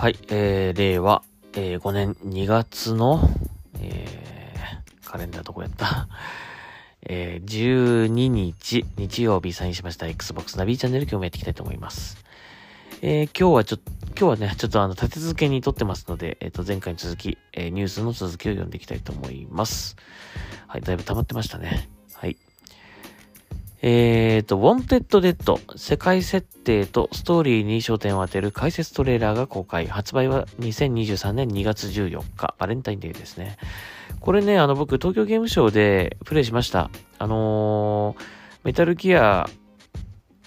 [0.00, 1.24] はい、えー、令和、
[1.54, 3.20] えー、5年2月の、
[3.80, 6.06] えー、カレンダーどこやった？
[7.02, 12.24] えー、12日、日曜日サインしました Xbox ナビチャンネル今日もやっていきたいと思います。
[13.02, 19.96] えー、今日はちょっと、今日はね、ちょっとあの、立て続けに撮ってますので、えっ、ー、と、前回に続き、えー、ニュースの続きを読んでいきたいと思います。
[20.68, 21.88] はい、だいぶ溜まってましたね。
[22.14, 22.36] はい。
[23.80, 29.86] えーと、ウォンテッド・デッド、世界設定とストーリーに焦点を当てる解説トレーラーが公開。
[29.86, 33.56] 発売は2023年2月14日、バレンタインデーですね。
[34.18, 36.90] これね、あの、僕、東京ゲームショウでプレイしました。
[37.18, 38.22] あのー、
[38.64, 39.48] メタルギア、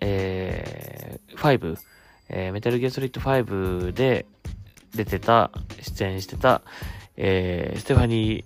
[0.00, 1.78] えー、5、
[2.28, 4.26] えー、メタルギアソリッド5で
[4.96, 6.62] 出てた、出演してた、
[7.16, 8.44] えー、ステファニ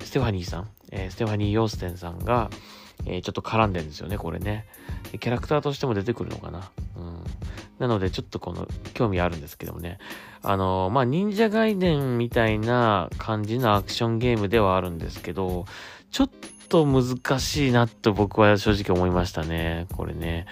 [0.00, 2.50] ー、ステファニーさん、えー、ステファニー・ヨーステンさんが、
[3.06, 4.66] えー、ちょっと絡んでるんですよね、これね。
[5.18, 6.70] キャラクターとしても出てくるのかな。
[6.96, 7.22] うん。
[7.78, 9.98] なので、ちょっとこの、興味あるんですけどもね。
[10.42, 15.66] あのー、まあ、忍者ガイデンみたいな感じのアクションゲームではあるんですけど、
[16.10, 16.30] ちょっ
[16.68, 19.86] と難しいなと僕は正直思いましたね。
[19.96, 20.46] これね。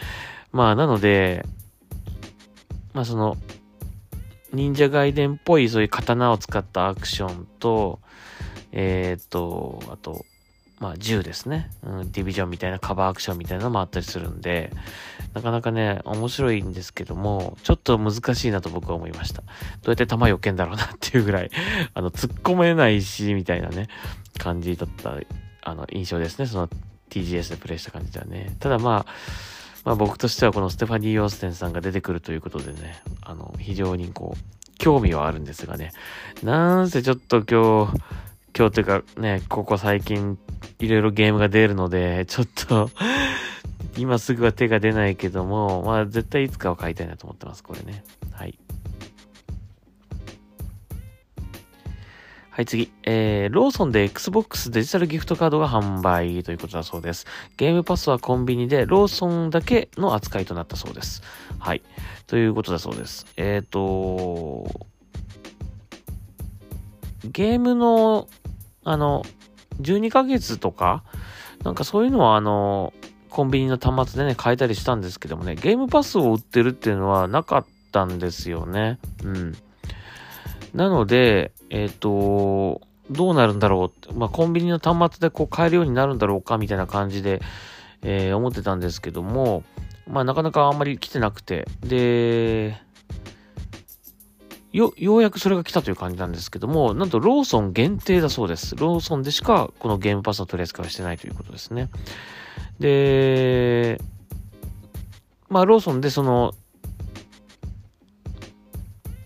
[0.52, 1.44] まあ、なので、
[2.94, 3.36] まあ、その、
[4.52, 8.00] 忍者ガイデンっぽいそういう刀を使ったアクションと、
[8.72, 10.24] えー、っと、あと、
[10.80, 12.12] まあ、銃ですね、うん。
[12.12, 14.72] ディビジョンみたいなカバーアクションみたいなのもあったりするんで、
[15.34, 19.42] なかなかね、面白いんですけども、ちょっと難しいなと僕は思いました。
[19.42, 19.48] ど
[19.86, 21.50] うやって弾避けんだろうなっていうぐらい、
[21.94, 23.88] あの、突っ込めないし、みたいなね、
[24.38, 25.14] 感じだった、
[25.62, 26.46] あの、印象ですね。
[26.46, 26.68] その
[27.10, 28.56] TGS でプレイした感じではね。
[28.60, 29.12] ただまあ、
[29.84, 35.90] まあ僕としてはこのステファニー・ヨーステンさんが出てくるということでね、あの、非常にこう、興味はあるんですがね、
[36.42, 38.00] なんせちょっと今日、
[38.58, 40.36] 今日というかね、ここ最近
[40.80, 42.90] いろいろゲームが出るので、ちょっと
[43.96, 48.02] 今すぐは手が出ないけども、まあ絶対いつかは買いたいなと思ってます、これね。
[48.32, 48.58] はい。
[52.50, 52.90] はい、次。
[53.04, 57.26] えー、ローソンで Xbox デジタルギフトカードが販売ということだそうです。
[57.56, 61.22] ゲームパスはコンビニでローソンだけの扱いとなったそうです。
[61.60, 61.82] はい。
[62.26, 63.24] ということだそうです。
[63.36, 64.88] えっ、ー、と、
[67.24, 68.28] ゲームの、
[68.84, 69.24] あの、
[69.80, 71.04] 12ヶ月とか、
[71.64, 72.92] なんかそういうのはあの、
[73.30, 78.98] コンビニの端末でね、買えたりしたんですけどもね、ゲームパスを売ってるっていうのはなかったんですよね。
[79.24, 79.56] うん。
[80.74, 82.80] なので、えっ、ー、と、
[83.10, 87.40] どうなるんだろうまあ、コンビニの端末でこう買えるようになるんだろうかみたいな感じで、
[88.02, 89.64] えー、思ってたんですけども、
[90.06, 92.80] まあ、なかなかあんまり来てなくて、で、
[94.78, 98.76] よ、ようやくそれが来たという感じなんですけども、なんとローソン限定だそうです。
[98.76, 101.88] ローソンでしかこのゲームパスの取り扱いはしてないということですね。
[102.78, 104.00] で、
[105.48, 106.54] まあローソンでその、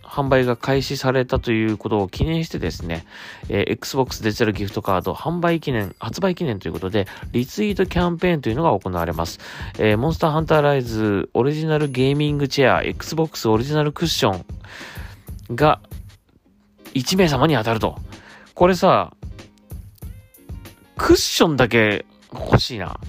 [0.02, 3.06] 販売が開始されたということを記念してですね、
[3.48, 9.40] えー、Xbox デジタルギフトカード販売記念、発売記念ということで、リツイートキャンペーンというのが行われます。
[9.78, 14.44] えー、モンスターハンターライズオリジナルゲーミングチェア、Xbox オリジナルクッション、
[15.50, 15.80] が
[16.94, 17.96] 1名様に当たると。
[18.54, 19.12] これさ、
[20.96, 22.98] クッションだけ欲しいな。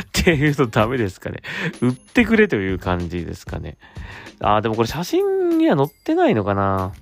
[0.00, 1.42] っていうとダメですかね。
[1.80, 3.78] 売ってくれという感じですかね。
[4.40, 6.92] ああ、でもこれ写真には載ってないのかな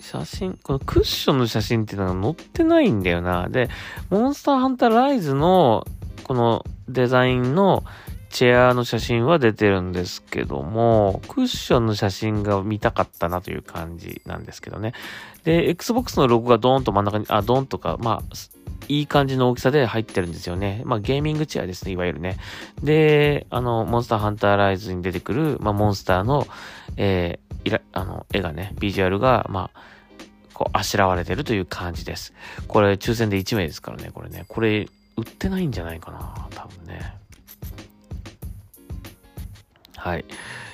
[0.00, 3.48] 写真、このクッションの写真っていうのが載ってないんだよな。
[3.48, 3.70] で、
[4.10, 5.86] モンスターハンターライズの
[6.24, 7.84] このデザインの
[8.32, 14.94] チェアの写真は出てるんですけども、クッションの写真が見たかったなという感じなんですけどね。
[15.44, 18.34] で、Xbox のロゴがドーンと真ん中に、あ、ドーンとか、まあ、
[18.88, 20.82] いい感じの大きさで入ってるんですよね。
[20.86, 22.38] まあ、ゲーミングチェアですね、いわゆるね。
[22.82, 26.46] で、あの、モンスターハンターライズに出てくる、まあ、モンスターの、
[26.96, 29.80] えー、いら、あの、絵がね、ビジュアルが、まあ、
[30.54, 32.32] こう、あしらわれてるという感じです。
[32.66, 34.46] これ、抽選で1名ですからね、これね。
[34.48, 34.88] これ、
[35.22, 37.14] 売ってないんじゃないかな、多分ね。
[39.96, 40.24] はい。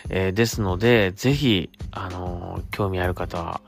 [0.08, 3.60] えー、ですので、ぜひ、あのー、興味ある方は、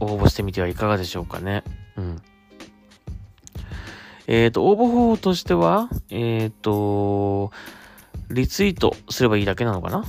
[0.00, 1.62] 応募してみてはいかがでしょうかね。
[1.96, 2.22] うん。
[4.26, 7.52] えっ、ー、と、応募方法としては、えっ、と、
[8.30, 10.04] リツイートすればいいだけなのかな？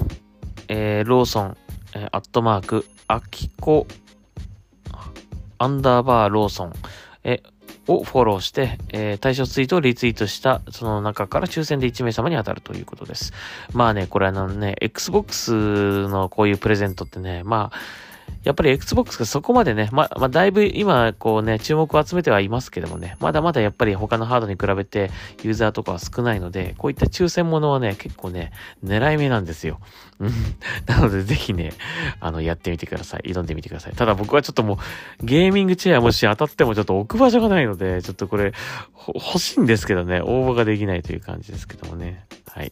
[0.67, 1.57] え、ローソン、
[1.93, 3.85] え、アットマーク、アキコ、
[5.59, 6.73] アンダーバーローソン、
[7.23, 7.43] え
[7.87, 13.33] をフォローして、えー、対象ツイートをリツイートした、その中から抽選で1名様に当たるということです。
[13.73, 17.77] まあね、これあのね、Xbox のこういうプレゼントってね、まあ、
[18.45, 25.09] やっぱり Xbox がそこまでね、ま、まあ、だいぶ今、こうね、注目を集めてはいますけどもね、まだまだやっぱり他のハードに比べて
[25.41, 28.51] ユーザーとかは少ないので、こういった抽選ものはね、結構ね、
[28.83, 29.79] 狙い目なんですよ。
[30.19, 30.31] うん。
[30.85, 31.73] なので、ぜひね、
[32.19, 33.31] あの、やってみてください。
[33.31, 33.93] 挑んでみてください。
[33.93, 34.79] ただ僕はちょっとも
[35.21, 38.53] う、ゲーミングチェアもし当たってもちょっと置く場所がないので、ちょっとこれ、
[39.07, 42.25] 欲しいんですけどね、応募ができないという感じですけどもね。
[42.47, 42.71] はい。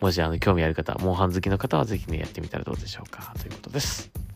[0.00, 3.32] もしあの、興味ある方、モンハン好きの方はぜひね、やってみたらどうでしょうか。
[3.40, 4.27] ということです。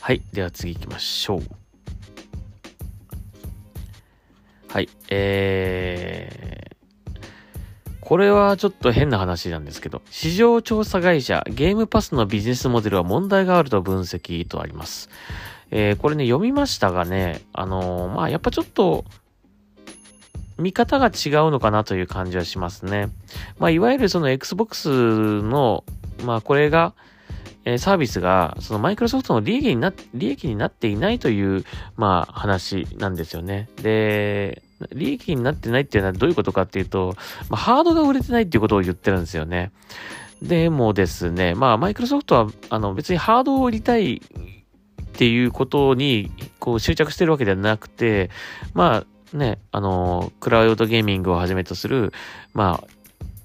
[0.00, 0.22] はい。
[0.32, 1.42] では次行きましょう。
[4.68, 4.88] はい。
[5.08, 15.10] えー、これはちょっと変な話なんですけど、市場調査会社ゲームパスのビジネスモデルは問題があると分析とあります。
[15.70, 19.04] えー、これね、読みましたがね、あのー、まあ、やっぱちょっと、
[20.58, 21.08] 見方が違
[21.46, 23.10] うのかなという感じはしますね。
[23.58, 24.88] まあ、いわゆるその Xbox
[25.42, 25.84] の、
[26.24, 26.94] まあ、これが、
[27.64, 31.64] えサービスが、そのマイクロソフトの利益にな、利益になっていないという、
[31.96, 33.68] まあ、話なんですよね。
[33.82, 34.62] で、
[34.92, 37.16] 利益になってないっていうのはどういうことかっていうと、
[37.48, 39.72] まあ、ハードが売れてないっていうことを言ってるんですよね。
[40.40, 48.30] でもですね、まあ、マイクロソフトは、あの、別にハードを売りたいっていうことに、こう、執着してるわけではなくて、
[48.72, 52.12] まあ、ね、あの、クラウドゲーミングをはじめとする、
[52.54, 52.88] まあ、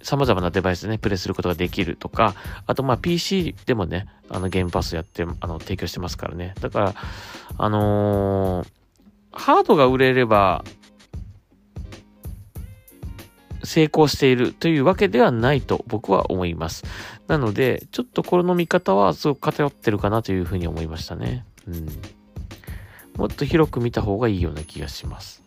[0.04, 2.36] 様々なデバイスでね、プレイすることができるとか、
[2.68, 6.54] あとまあ PC でもね、あのゲームパスやって、あの、提供してますからね。
[6.60, 6.94] だから、
[7.58, 8.68] あのー、
[9.32, 10.64] ハードが売れれば、
[13.64, 16.84] 成功しているというわけではないと僕は思います。
[17.28, 21.46] なので、ちょっとこの見方はすごく偏ってるかなというふうに思いましたね。
[21.68, 21.88] うん。
[23.16, 25.43] もっと広く見た方がいいような気がします。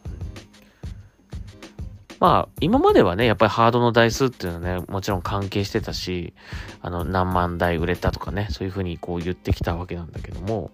[2.19, 6.33] まあ、今まではね、やっぱりハードの台数っていうのはね、もちろん関係してたし、
[6.81, 10.71] あの、何万台売れたとかね、そういうふうにこう言ってきたわけなんだけども、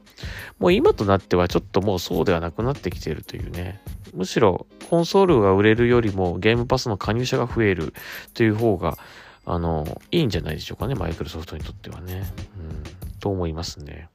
[0.59, 3.81] もう今となってはちょっともうそうではなくなってきてるというね、
[4.15, 7.93] むしろコンソールが売れるよりもゲームパスの加入者が増える
[8.35, 8.97] という方が、
[9.45, 12.23] あの、いいんじゃないでしょうかね、マイクロソフトにとってはね。
[12.57, 14.09] うん、と思いますね。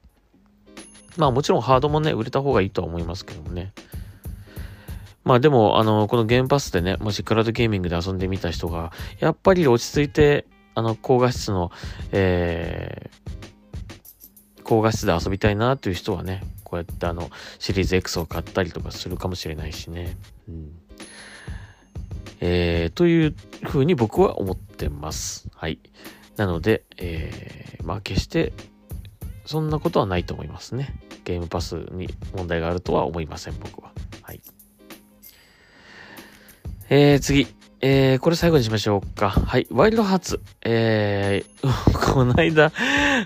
[1.18, 3.72] まあもちろんハードもね、売れた方がいいとは思いますけどもね。
[5.28, 11.70] まあでも、あの、このゲームパスでね、もしクラウドゲーミングで遊んでみた人が、やっぱり落ち着いて、あの、高画質の、
[12.12, 17.28] えー、高画質で遊びたいなという人はね、こうやってあの、
[17.58, 20.16] シリーズ X を買ったりとかするかもしれないしね。
[20.48, 20.70] うん。
[22.40, 23.34] えー、という
[23.64, 25.50] ふうに僕は思ってます。
[25.54, 25.78] はい。
[26.38, 28.54] なので、えー、まあ決して、
[29.44, 30.98] そんなことはないと思いますね。
[31.24, 33.92] ゲームパスに問題があるとは思いません、僕は。
[34.22, 34.40] はい。
[36.90, 37.46] えー、次。
[37.80, 39.30] えー、これ最後にしましょうか。
[39.30, 39.66] はい。
[39.70, 40.40] ワイルドハーツ。
[40.62, 42.72] えー、 この間、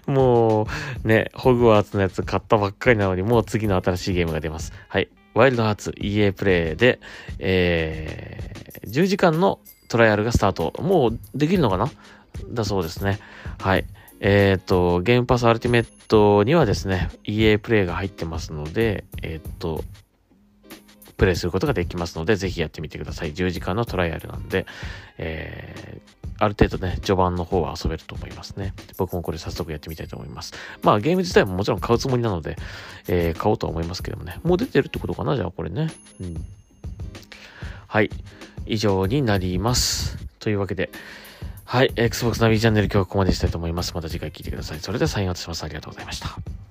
[0.06, 0.66] も
[1.04, 4.72] う、ね、ホグワーツのやつ買ったばっかりなのに、もう次の新しいゲームが出ます。
[4.88, 5.08] はい。
[5.34, 6.98] ワイルドハーツ EA プレイで、
[7.38, 10.74] えー、10時間のトライアルがスタート。
[10.82, 11.88] もうできるのかな？
[12.50, 13.20] だそうですね。
[13.60, 13.84] はい。
[14.20, 19.84] えっ、ー、と、ゲームパスアルティメットにはですね、EA プレイが入ってますので、えっ、ー、と、
[21.22, 23.32] プレイすることができますので、ぜひやってみてください。
[23.32, 24.66] 10時間のトライアルなんで、
[25.18, 28.74] えー、ある程度ね、序盤の方は遊べると思いますね。
[28.96, 30.52] 僕もこれ早速やってみたいと思います。
[30.82, 32.56] まあゲーム自体ももちろん買うつもりなので、
[33.06, 34.40] えー、買おうとは思いますけどもね。
[34.42, 35.36] もう出てるってことかな？
[35.36, 35.92] じゃあこれね。
[36.20, 36.44] うん。
[37.86, 38.10] はい。
[38.66, 40.18] 以上になります。
[40.40, 40.90] というわけで、
[41.64, 41.92] はい。
[41.94, 43.94] Xbox ナビチャンネル今日はここまでしたいと思います。
[43.94, 44.80] また次回聞いてください。
[44.80, 45.62] それではサインアウトします。
[45.62, 46.61] ありがとうございました。